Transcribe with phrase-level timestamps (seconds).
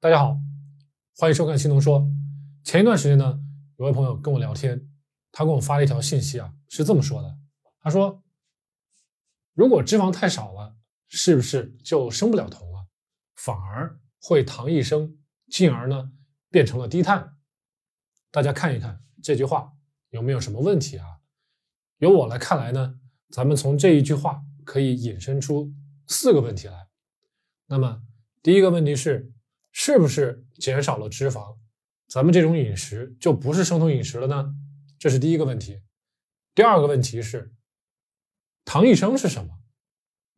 [0.00, 0.38] 大家好，
[1.16, 2.08] 欢迎收看新农说。
[2.62, 3.40] 前一段时间呢，
[3.78, 4.88] 有位朋友跟我聊天，
[5.32, 7.36] 他给我发了一条信息啊，是这么说的：
[7.80, 8.22] 他说，
[9.54, 10.76] 如果脂肪太少了，
[11.08, 12.86] 是不是就生不了酮了，
[13.34, 15.18] 反而会糖异生，
[15.50, 16.12] 进而呢
[16.48, 17.36] 变成了低碳？
[18.30, 19.72] 大家看一看这句话
[20.10, 21.18] 有没有什么问题啊？
[21.96, 25.72] 由我来看来呢，咱们从这一句话可以引申出
[26.06, 26.86] 四个问题来。
[27.66, 28.04] 那么
[28.44, 29.32] 第一个问题是。
[29.72, 31.56] 是不是减少了脂肪，
[32.08, 34.54] 咱们这种饮食就不是生酮饮食了呢？
[34.98, 35.80] 这是第一个问题。
[36.54, 37.52] 第二个问题是，
[38.64, 39.50] 糖异生是什么？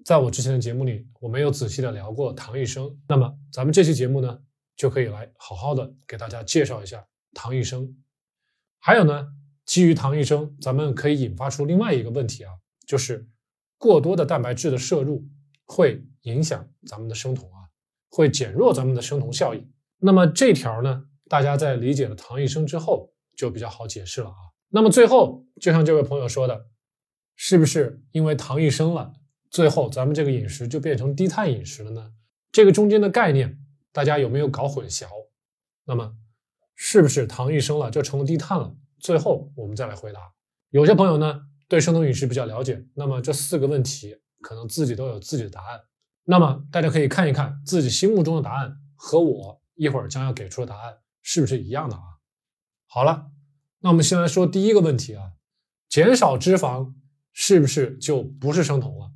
[0.04, 3.00] 在我之前的节目里，我没有仔细的聊过糖异生。
[3.08, 4.42] 那么咱们这期节目呢，
[4.76, 7.96] 就可以来好好的给大家介绍一下糖异生。
[8.78, 9.28] 还有呢，
[9.64, 12.52] 基于糖异生，咱们可以引发出另外一个问题啊，
[12.86, 13.28] 就是
[13.78, 15.26] 过多的蛋白质的摄入
[15.66, 17.59] 会影响咱们的生酮啊。
[18.10, 19.70] 会减弱咱们的生酮效应。
[19.98, 24.36] 那么这条呢，大家在理解了糖异生之后，就比较好解释了啊。
[24.68, 26.66] 那么最后，就像这位朋友说的，
[27.36, 29.12] 是不是因为糖异生了，
[29.50, 32.12] 最后咱们这个饮食就变成低碳饮食了呢？
[32.52, 33.58] 这个中间的概念，
[33.92, 35.06] 大家有没有搞混淆？
[35.84, 36.14] 那么，
[36.74, 38.74] 是不是糖异生了就成了低碳了？
[38.98, 40.20] 最后我们再来回答。
[40.70, 45.80] 有些朋友呢，对生酮饮食比较了解，那么这四个问题可能自己都有自己的答案。
[46.24, 52.02] 那么大家可以看一看自己心目中的答案和我一会儿将要给出的答案是不是一样的啊？
[52.86, 53.30] 好了，
[53.80, 55.32] 那我们先来说第一个问题啊，
[55.88, 56.94] 减少脂肪
[57.32, 59.12] 是不是就不是生酮了？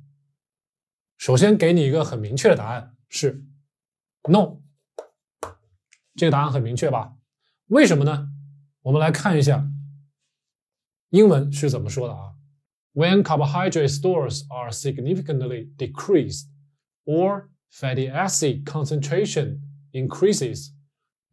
[1.17, 3.45] 首先给你一个很明确的答案是
[4.29, 4.57] no，
[6.15, 7.15] 这个答案很明确吧？
[7.67, 8.29] 为什么呢？
[8.81, 9.67] 我们来看一下
[11.09, 12.35] 英文是怎么说的啊
[12.93, 16.47] ？When carbohydrate stores are significantly decreased
[17.05, 19.59] or fatty acid concentration
[19.91, 20.71] increases,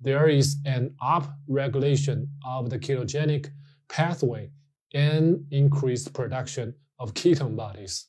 [0.02, 3.50] there is an upregulation of the ketogenic
[3.88, 4.50] pathway
[4.92, 8.04] and increased production of ketone bodies。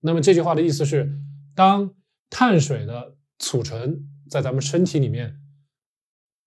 [0.00, 1.20] 那么这句话的意思是，
[1.54, 1.94] 当
[2.30, 5.40] 碳水的储存在咱们身体里面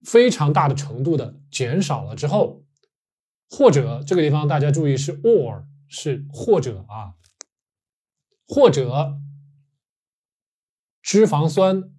[0.02, 2.66] 非常大的程度的减少了之后，
[3.50, 7.14] 或者这个地方大家注意是 or 是或者啊，
[8.48, 9.20] 或者
[11.06, 11.92] 脂肪酸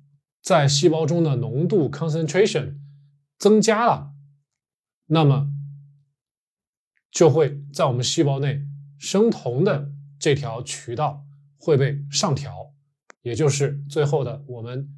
[0.42, 2.80] 在细胞中的浓度 concentration
[3.38, 4.12] 增加了，
[5.06, 5.48] 那么
[7.12, 8.66] 就会在我们细胞内
[8.98, 11.24] 生酮的这条渠道
[11.56, 12.74] 会被上调，
[13.22, 14.92] 也就是最后的我们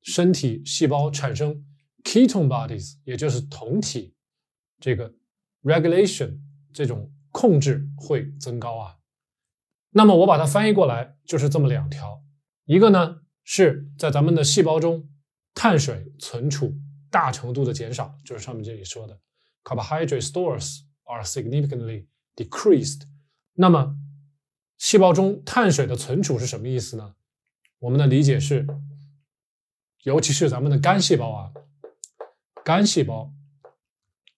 [0.00, 1.62] 身体细胞产生
[2.02, 4.14] ketone bodies，也就是酮体，
[4.80, 5.12] 这个
[5.62, 6.38] regulation
[6.72, 8.96] 这种控制会增高啊。
[9.90, 12.22] 那么我把它翻译过来就是这么两条，
[12.64, 13.18] 一个呢。
[13.44, 15.08] 是在咱们的细胞中，
[15.54, 16.74] 碳水存储
[17.10, 19.20] 大程度的减少，就是上面这里说的
[19.64, 23.02] ，carbohydrate stores are significantly decreased。
[23.54, 23.96] 那么，
[24.78, 27.16] 细胞中碳水的存储是什么意思呢？
[27.80, 28.66] 我们的理解是，
[30.04, 31.52] 尤其是咱们的肝细胞啊，
[32.64, 33.32] 肝细胞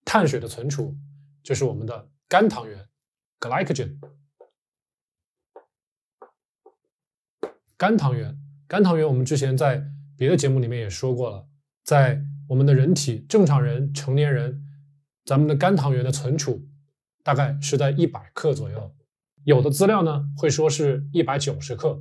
[0.04, 0.97] 碳水的存储
[1.43, 2.88] 就是我们的肝糖原
[3.38, 3.98] （glycogen），
[7.76, 8.44] 肝糖原。
[8.66, 9.84] 肝糖原，我们之前在
[10.16, 11.47] 别的节目里面也说过了，
[11.84, 14.64] 在我们的人体正常人、成年人，
[15.25, 16.66] 咱们的肝糖原的存储
[17.22, 18.94] 大概是在一百克左右，
[19.44, 22.00] 有的资料呢会说是一百九十克，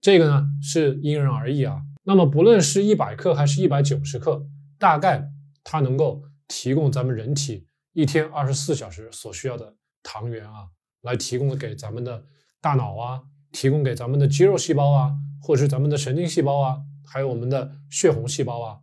[0.00, 1.82] 这个呢是因人而异啊。
[2.04, 4.46] 那么不论是一百克还是一百九十克，
[4.78, 5.30] 大概
[5.64, 10.68] 它能够提供咱们人体一天二十四小时所需要的糖原啊，
[11.02, 12.24] 来提供给咱们的
[12.60, 13.22] 大脑啊，
[13.56, 15.16] 提供给咱们的肌肉细胞啊。
[15.42, 18.80] 或者是咱们的神经细胞啊，还有我们的血红细胞啊，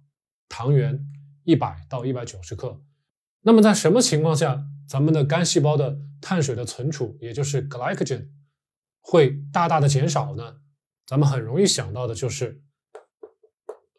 [0.48, 0.98] 糖原
[1.44, 2.82] 一百到一百九十克。
[3.42, 8.30] 那么在什么情况下，咱们的肝细胞的碳水的存储，也就是 glycogen，
[9.02, 10.62] 会大大的减少呢？
[11.06, 12.64] 咱们很容易想到的就是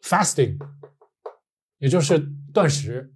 [0.01, 0.57] fasting，
[1.77, 2.17] 也就是
[2.51, 3.13] 断食。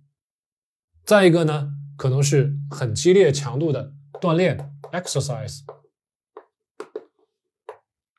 [1.06, 5.62] 再一个呢，可能是很激烈强度的锻炼 exercise。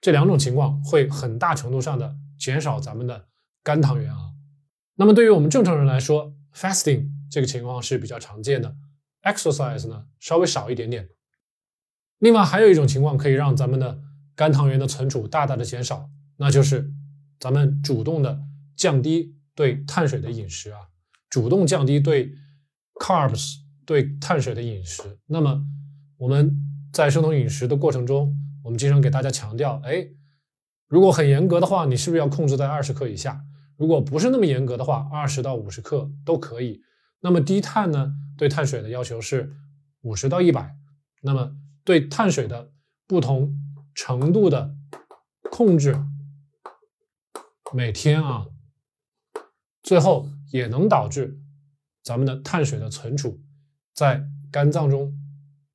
[0.01, 3.29] 这两种情况会很大程度上的减少咱们的
[3.63, 4.33] 肝糖原啊。
[4.95, 8.75] 那么对于我们正常人来说，fasting 这个情况是比较常见的
[9.23, 11.09] ，exercise 呢稍微少一点点。
[12.19, 14.01] 另外还有一种情况可以让咱们的
[14.35, 16.09] 肝糖原的存储大大的减少，
[16.39, 16.91] 那就是
[17.39, 18.43] 咱们主动的
[18.77, 20.81] 降低对碳水的饮食啊，
[21.29, 22.33] 主动降低对
[22.95, 25.03] carbs 对碳水的饮食。
[25.27, 25.63] 那么
[26.17, 26.57] 我们
[26.93, 28.35] 在生酮饮食的过程中。
[28.63, 30.09] 我们经常给大家强调，哎，
[30.87, 33.45] 如果很严格的话，你是不是要控制在二十克以下？
[33.77, 36.83] 如果不是那么严格的话，二十到五十克都可以。
[37.21, 39.55] 那么低碳呢，对碳水的要求是
[40.03, 40.77] 五十到一百。
[41.23, 41.55] 那么
[41.85, 42.73] 对碳水的
[43.07, 43.55] 不同
[43.95, 44.75] 程度的
[45.51, 45.97] 控制，
[47.73, 48.47] 每天啊，
[49.83, 51.39] 最后也能导致
[52.03, 53.41] 咱们的碳水的存储
[53.95, 55.15] 在肝脏中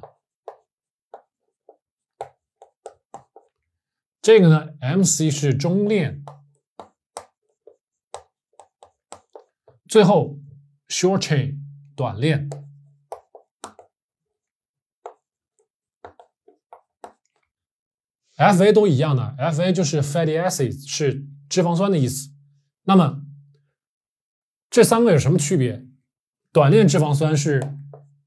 [4.22, 6.24] 这个呢 MC 是中链，
[9.90, 10.40] 最后
[10.88, 11.58] short chain
[11.98, 12.50] 短链。
[18.42, 22.32] F A 都一样的，F A 就是 fatty acids，是脂肪酸的意思。
[22.86, 23.22] 那么
[24.72, 25.86] 这三个有什么区别？
[26.52, 27.78] 短链脂肪酸是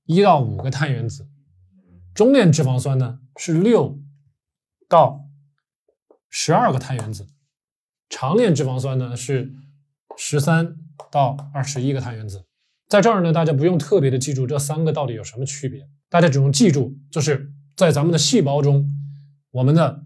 [0.04, 1.26] 一到五个碳原子，
[2.14, 3.98] 中链脂肪酸呢是六
[4.88, 5.26] 到
[6.30, 7.26] 十二个碳原子，
[8.08, 9.52] 长链脂肪酸呢是
[10.16, 10.76] 十三
[11.10, 12.44] 到二十一个碳原子。
[12.88, 18.88] 在这儿呢，大家不用特别的记住这三个到底有什么区别，大家只用记住，就是在咱们的细胞中。
[19.50, 20.03] 我们的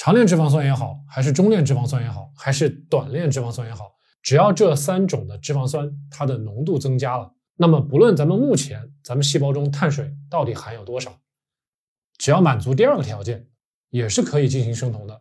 [0.00, 3.92] 长链脂肪酸也好，还是中链脂肪酸也好，还是短链脂肪酸也好，
[4.22, 11.20] 只要这三种的脂肪酸它的浓度增加了，那么不论咱们目前咱们细胞中碳水到底含有多少，
[12.16, 13.48] 只要满足第二个条件，
[13.90, 15.20] 也是可以进行生酮的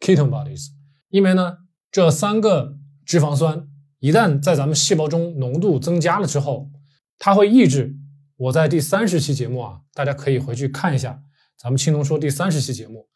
[0.00, 0.70] ketone bodies。
[1.08, 1.58] 因为呢，
[1.92, 3.68] 这三个脂肪酸
[4.00, 6.68] 一旦在咱们细胞中浓度增加了之后，
[7.16, 7.94] 它会抑制。
[8.36, 11.22] 我在第三十期节目啊，大家可以回去看一下。
[11.56, 13.06] 咱们青龙说第三十期节目，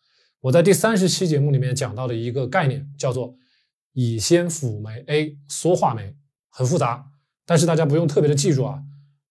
[0.45, 3.35] 我在第三十期节目里面讲到的一个概念叫做
[3.93, 6.17] 乙酰辅酶 A 缩化酶，
[6.51, 7.07] 很复杂，
[7.47, 8.83] 但是大家不用特别的记住啊。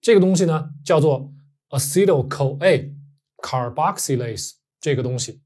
[0.01, 1.31] 这个东西呢叫做
[1.69, 2.95] acetyl CoA
[3.37, 5.41] carboxylase 这个东西，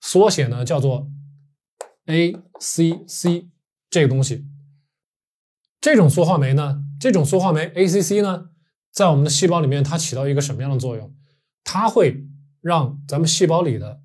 [0.00, 1.10] 缩写呢叫做
[2.06, 3.48] ACC
[3.90, 4.46] 这个东西。
[5.80, 8.50] 这种缩化酶呢，这种缩化酶 ACC 呢，
[8.92, 11.12] 在我们的细胞里面它起到一个什么样的作用？
[11.64, 12.24] 它会
[12.60, 14.00] 让咱们细胞里的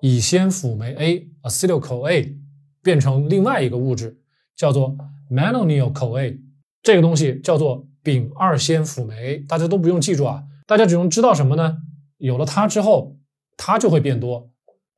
[0.00, 2.36] 乙酰辅酶 A（acetyl CoA）
[2.82, 4.20] 变成另外一个物质，
[4.54, 4.96] 叫做
[5.30, 6.38] malonyl CoA。
[6.82, 9.38] 这个东西叫做丙二酰辅酶。
[9.38, 11.78] 大家都不用记住啊，大家只用知道什么呢？
[12.18, 13.16] 有了它之后，
[13.56, 14.50] 它就会变多。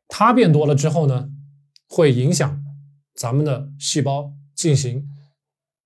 [0.09, 1.31] 它变多了之后呢，
[1.88, 2.64] 会影响
[3.14, 5.09] 咱们的细胞进行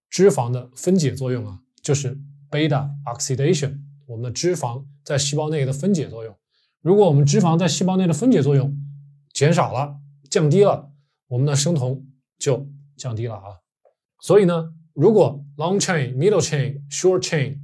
[0.08, 2.18] 脂肪的分解作用啊，就是
[2.50, 3.80] beta oxidation。
[4.06, 6.34] 我们的脂肪在细胞内的分解作用，
[6.80, 8.76] 如果我们脂肪在细胞内的分解作用
[9.42, 9.96] 减少了、
[10.30, 10.88] 降低了，
[11.26, 12.06] 我们的生酮
[12.38, 12.64] 就
[12.96, 13.58] 降低了啊。
[14.20, 17.58] 所以呢，如果 long chain、middle chain、short chain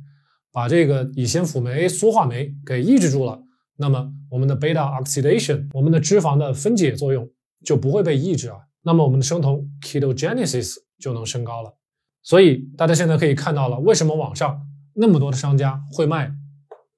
[0.51, 3.41] 把这个乙酰辅酶 A 缩化酶给抑制住了，
[3.77, 7.31] 那么我们的 beta oxidation，我们的脂肪的分解作用
[7.65, 8.57] 就不会被抑制啊。
[8.83, 11.73] 那么我们的生酮 ketogenesis 就能升高了。
[12.25, 16.35] 所以大家现在可以看到了，为什么网上那么多的商家会卖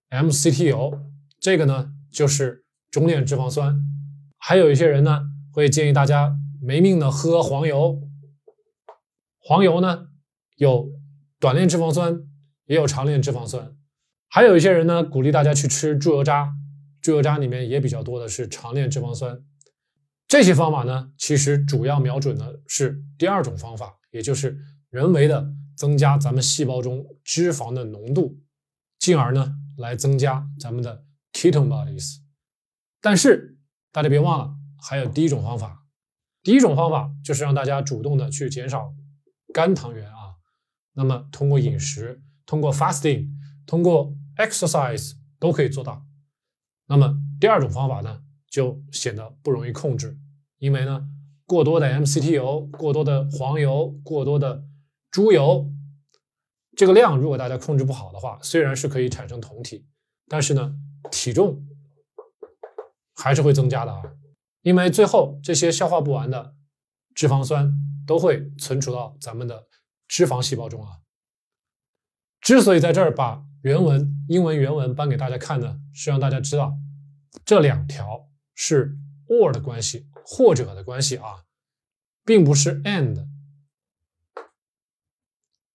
[0.08, 0.99] ？MCT 油
[1.38, 3.78] 这个呢，就是中链脂肪酸。
[4.50, 5.21] 还有一些人呢，
[5.52, 8.02] 会建议大家没命的喝黄油。
[9.38, 10.09] 黄油呢，
[10.57, 10.90] 有
[11.38, 12.25] 短链脂肪酸，
[12.66, 13.76] 也有长链脂肪酸。
[14.28, 16.52] 还有一些人呢，鼓励大家去吃猪油渣，
[17.00, 19.40] 猪油渣里面也比较多的是长链脂肪酸。
[20.26, 28.40] 这些方法呢，其实主要瞄准的是第二种方法，也就是人为的增加咱们细胞中脂肪的浓度，
[28.99, 29.54] 进而呢。
[29.76, 32.16] 来增加咱们的 ketone bodies，
[33.00, 33.57] 但是
[33.92, 35.85] 大家别忘了，还有第一种方法。
[36.42, 38.94] 第一种方法就是让大家主动的去减少
[39.52, 40.37] 肝糖原啊。
[40.94, 43.28] 那么通过饮食、通过 fasting、
[43.66, 46.04] 通过 exercise 都可以做到。
[46.87, 50.18] 那么第二种方法呢，就显得不容易控制，
[50.59, 51.09] 因为呢，
[51.47, 54.64] 过多的 MCT 油、过多的黄油、过多的
[55.11, 55.70] 猪油，
[56.76, 59.87] 这个量如果大家控制不好的话，虽然是可以产生酮体，
[60.28, 60.75] 但是呢，
[61.11, 61.64] 体重
[63.23, 64.03] 还是会增加的啊，
[64.62, 66.55] 因为最后这些消化不完的
[67.15, 67.73] 脂肪酸
[68.07, 69.67] 都会存储到咱们的
[70.09, 71.00] 脂肪细胞中啊。
[72.41, 76.79] 之所以在这儿把原文英文原文搬给大家看呢，是让大家知道
[77.45, 78.97] 这两条是
[79.29, 81.45] or 的关系，或者的关系啊，
[82.25, 83.29] 并不是 and，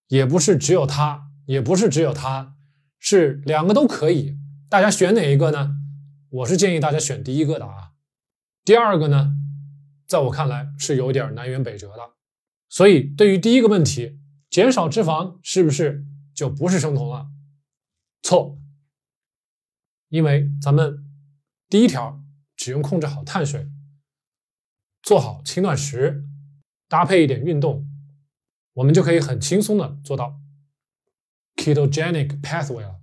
[0.08, 2.56] 也不是只有它，也不是只有它，
[2.98, 4.36] 是两个都可以。
[4.68, 5.76] 大家选哪一个呢？
[6.36, 7.92] 我是建议大家选第一个的啊。
[8.62, 9.32] 第二个呢，
[10.06, 12.14] 在我看来是有点南辕北辙的。
[12.68, 14.18] 所以对于第一个问题，
[14.50, 17.28] 减少脂肪是不是就不是生酮了？
[18.22, 18.58] 错，
[20.08, 21.06] 因为咱们
[21.70, 22.22] 第一条
[22.54, 23.70] 只用控制好碳水，
[25.02, 26.26] 做好轻断食，
[26.86, 27.88] 搭配一点运动，
[28.74, 30.38] 我们就可以很轻松的做到
[31.56, 33.00] ketogenic pathway 了，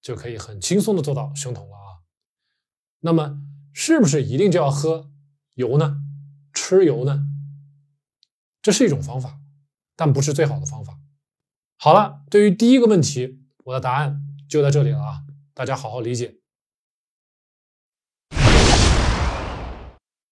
[0.00, 1.85] 就可以很轻松的做到生酮了。
[3.00, 3.38] 那么
[3.72, 5.10] 是不是一定就要喝
[5.54, 6.00] 油呢？
[6.52, 7.26] 吃油呢？
[8.62, 9.38] 这是一种方法，
[9.94, 10.98] 但不是最好的方法。
[11.78, 14.22] 好了，对于第一个问题，我的答案。
[14.48, 15.24] 就在这里了啊，
[15.54, 16.35] 大家好好理解。